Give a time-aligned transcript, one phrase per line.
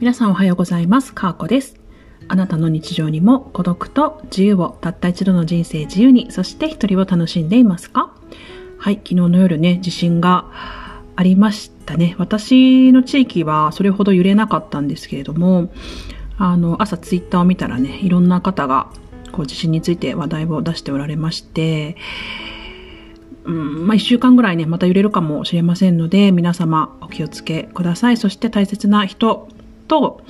[0.00, 1.12] 皆さんおはようございます。
[1.12, 1.74] かーこです。
[2.28, 8.14] あなたの日常にも孤独と自由をたった一度の人生自由に、そして一人を楽しんでいますか？
[8.78, 10.52] はい、昨日の夜ね、地震が
[11.16, 12.14] ありましたね。
[12.16, 15.72] 私の地域はそれほど揺れなかったんですけれども、
[16.36, 18.92] あの、朝ツイッターを見たらね、いろんな方が
[19.32, 21.96] こう地震について話題を出しておられまして、
[23.46, 28.16] うんまあ、一週間ぐらいね、また揺れるかもしれませんので、皆様お気をつけください。
[28.16, 29.48] そして大切な人
[29.88, 30.20] と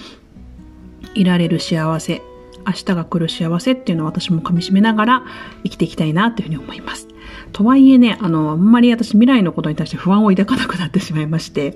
[1.14, 2.22] いられる幸せ、
[2.66, 5.22] 明日が来る幸せっていうのを私も噛み締めながら
[5.64, 7.08] 生きていきたいなというふうに思います。
[7.52, 11.74] とはいえね、あの、あんまり私未来のことに対して不安を抱かなくなってしまいまして、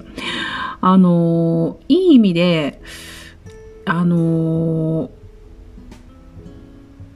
[0.81, 2.81] あの、いい意味で、
[3.85, 5.11] あの、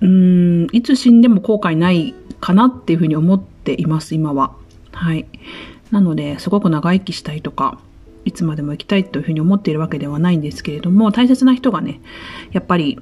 [0.00, 4.54] うん、いつ死んでも後悔ないかなっていうふうに思っています、今は。
[4.92, 5.26] はい。
[5.90, 7.78] なので、すごく長生きしたいとか、
[8.26, 12.02] いつまでも行きたいというふうに思っているわけではないんですけれども、大切な人がね、
[12.52, 12.98] やっぱり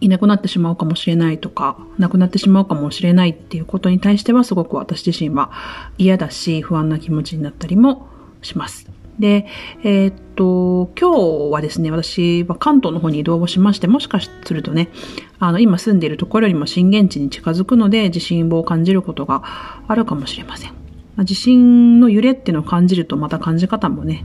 [0.00, 5.50] いなくなってしまうかもしれないとか、亡くなってしまうかもしれないっていうことに対してはすごく私自身は
[5.96, 8.08] 嫌だし、不安な気持ちになったりも
[8.42, 8.90] します。
[9.18, 9.46] で、
[9.82, 14.90] えー、っと、今日はですね、私は関東の方に移動をしまして、もしかするとね、
[15.38, 19.42] あの、今住んでいるところよりも震源地に近づくので、地震を感じることが
[19.88, 20.89] あるかもしれません。
[21.16, 24.24] まあ地震の揺れっていうのを感じるとまた感じ方もね、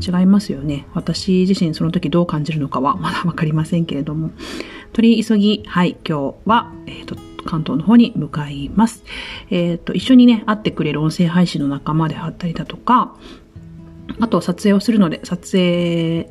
[0.00, 0.86] 違いますよね。
[0.94, 4.30] 私自身その時どう感じるのかはまだわかりませんけれども。
[4.94, 9.02] 取り急ぎ、はい、今日は、えっ、ー、と、関東の方に向かいます。
[9.50, 13.16] えっ、ー、と、一緒にね、会ってくれる音声配信の仲間であったりだとか、
[14.20, 16.30] あと撮影をするので、撮影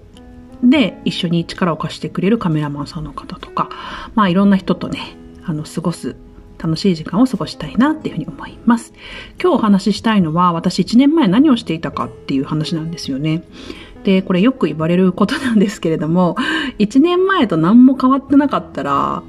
[0.64, 3.70] で一緒に力を貸してくれるカメラマンさんの方とか、
[4.16, 6.16] まあいろんな人とね、あの、過ごす
[6.58, 8.94] 楽しい時間を過ごしたいなっていうふうに思います。
[9.42, 13.44] 今日お話ししたいのは私1年前何をしていたかっていう話なんですよね。
[14.04, 16.36] で、これよく言われることなんですけれども、
[16.80, 19.24] 1年前と何も変わってなかったら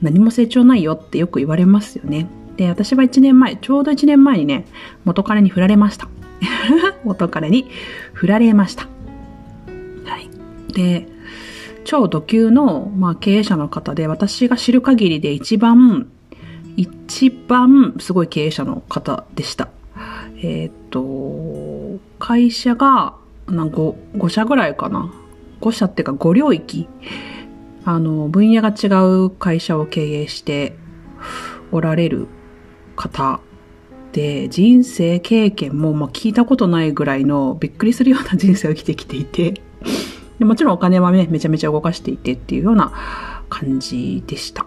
[0.00, 2.28] 何も成長ないよってよく言われますよね。
[2.56, 4.66] で、私は1年前、ちょうど1年前にね、
[5.04, 6.08] 元彼に振られました。
[7.04, 7.66] 元彼に
[8.12, 8.86] 振られました。
[10.04, 10.28] はい。
[10.72, 11.08] で、
[11.84, 16.08] 超ド級の、まあ、経営者の方で、私が知る限りで一番
[17.20, 19.68] 一番すごい経営者の方でした。
[20.42, 23.14] えっ、と、会社が
[23.46, 25.12] な 5, 5社ぐらいかな。
[25.60, 26.88] 5社っていうか5領域。
[27.84, 28.86] あの、分野が違
[29.26, 30.78] う会社を経営して
[31.72, 32.26] おられる
[32.96, 33.40] 方
[34.12, 39.60] で、人生経験も、まあ、聞いたことないぐらいのびっくりするような人生を生きてきていて、
[40.38, 44.64] でもちろんお金はね、めちゃめちゃ動かしていてっていうような感じでした。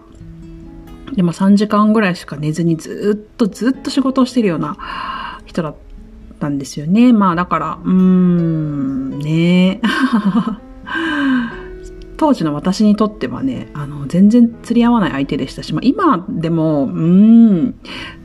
[1.14, 5.74] で、まあ3時間ぐらいしか寝ずにずっとずっと仕事をしてるような人だっ
[6.40, 7.12] たんですよね。
[7.12, 9.80] まあだから、うーん、ね
[12.16, 17.74] 当時の私にとってはね、あの、全然釣り合わない相手でしたし、まあ今でも、うーん、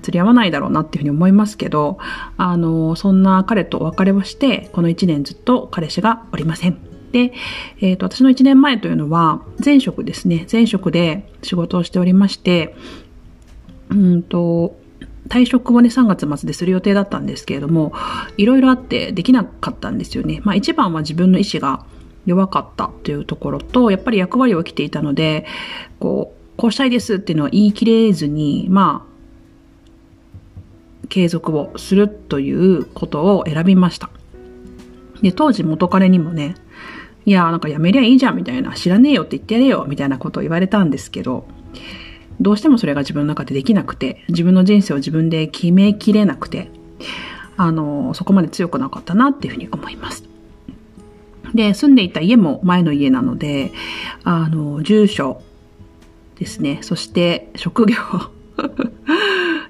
[0.02, 1.98] 釣り合わないだろうなっていうふうに思いますけど、
[2.38, 6.89] あの、そんな彼とお別れをして、この1年ずっと彼氏がおりません。
[7.12, 7.34] で、
[7.82, 10.46] えっ、ー、と、私の1年前というのは、前職ですね。
[10.52, 12.76] 前職で仕事をしておりまして、
[13.90, 14.78] うんと、
[15.28, 17.94] 退職をね、3月末でする予定だったんですけれども、
[18.38, 20.42] いろいろあってできなかったんですよね。
[20.44, 21.86] まあ一番は自分の意志が
[22.26, 25.46] 弱かったというところと、やっぱり役割を着ていたので、
[26.00, 29.10] こう、こうしたいですっていうのは言い切れずに、まあ、
[31.10, 34.10] 継続をするということを選びました。
[35.22, 36.56] で、当時元彼にもね、
[37.26, 41.46] いや、なんかやめりゃいいじゃんみたいな、知らねえよって言ってやれよみたいなことを言われたんですけど、
[42.40, 46.72] どうしてもそれが自分の中でできなくて、自分の人生を自分で決めきれなくて、
[47.58, 50.24] あの、そこまで強くなかったなっていうふうに思います。
[51.54, 53.72] で、住んでいた家も前の家なので、
[54.24, 55.42] あの、住所
[56.38, 57.98] ですね、そして職業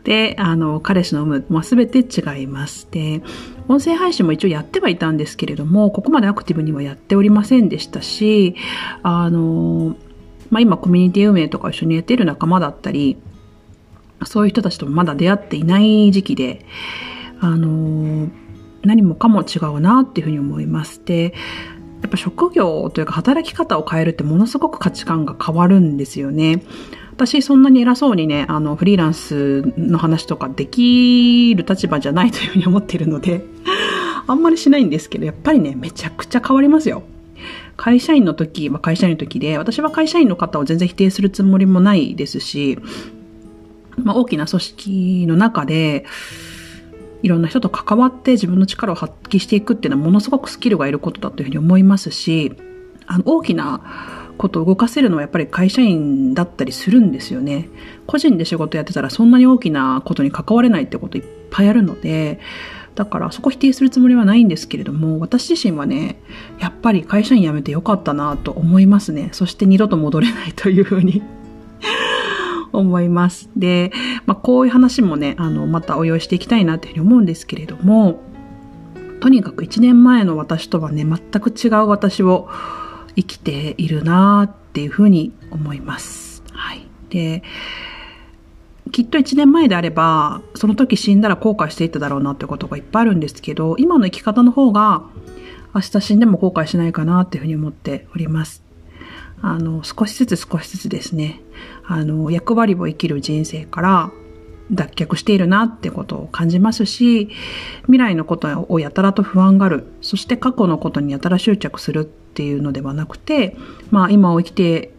[0.10, 2.88] で、あの、彼氏の有無、まあ、全て違います。
[2.90, 3.22] で、
[3.68, 8.56] 音声配信も一応やってはいたんですけれども、ここまでアクティブにはやっておりませんでしたし、
[9.04, 9.96] あの、
[10.50, 13.18] まあ、今コミュニティ運営とか一緒にやっている仲間だったり、
[14.26, 16.66] そういう人たちともまだ出会っていない時期で、
[17.40, 18.30] あの、
[18.82, 21.06] 何もかも違うなっていうふうに思います。
[21.06, 21.36] で、
[22.02, 26.64] やっぱ職業というか働き方を変えるってものすごく価値観が変わるんですよね。
[27.20, 33.44] 私そんなに偉そうにね、あの、フリーランスの話とかできる立場じゃないというふうに思ってるので、
[34.26, 37.04] あんまりしないんですけど、やっぱりね、めちゃくちゃ変わりますよ。
[37.76, 42.80] 会社員の時、ま、会社員の時で、私は会社員の方を全然否定するつもりもないですし、
[44.02, 46.06] まあ、大きな組織の中で、
[47.22, 52.54] いろんな人と関わって自分の力を発揮していくっていうのはものすごくスキルがいることだというふうに思いますし、
[53.08, 57.68] あの、大きなことを動かせるのはやっぱり会社員だったりするんですよね。
[58.08, 62.40] 個人で仕事やってたらそんなに大きなことに関われないってこといっぱいあるので、
[62.96, 66.22] だからそこ否定するつもりはないんですけれども、私自身はね、
[66.60, 69.28] やっぱり会社員辞めてよかったなと思いますね。
[69.34, 71.22] そして二度と戻れないというふうに
[72.72, 73.50] 思います。
[73.58, 73.92] で、
[74.26, 78.22] まあ、こういう話もね、あの、またお用意していきたいなというふうに思うんですけれども、
[79.20, 82.48] とにかく1年前の私とはね、全く違う私を
[83.20, 86.42] 生きているなっていうふうに思います。
[86.54, 86.88] はい。
[87.10, 87.44] で、
[88.92, 95.04] きっと1年前であれば、その時死んだら後悔していっただろうなってことがいっぱいあるんですけど、今の生き方の方が、
[95.76, 98.64] 明日死んでも後悔しないかなっていうふうに思っております。
[99.42, 101.42] あの、少しずつ少しずつですね、
[101.86, 104.12] あの、役割を生きる人生から
[104.72, 107.30] 脱却しているなってことを感じますし、
[107.84, 113.56] 未来のことをやたらと不安がある、そして過去のことにやたら執着するっていうのではなくて、
[113.90, 114.94] まあ今を生きて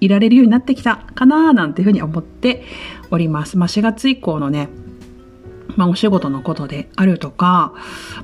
[0.00, 2.64] いられるようになってきたかななんていうふうに思って
[3.10, 3.56] おります。
[3.56, 4.68] まあ4月以降のね、
[5.76, 7.72] まあお仕事のことであるとか、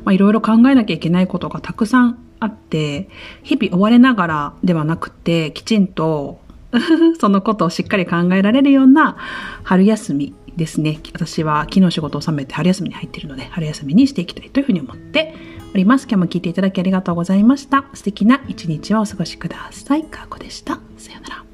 [0.04, 3.08] まあいろいろ考えなきゃいけないことがたくさんあって、
[3.44, 6.40] 日々追われながらではなくて、きちんと
[7.20, 9.16] そのことをしっかり考えられるような
[9.62, 11.00] 春休みですね。
[11.14, 15.34] 私は昨日仕事を収めて春休みに入っているので、春休みにしていきたいというふうに思って
[15.72, 16.02] おります。
[16.02, 17.86] 今日も聞いていただきありがとうございました。
[17.94, 20.04] 素敵な一日をお過ごしください。
[20.04, 20.80] かーこでした。
[20.98, 21.47] さようなら。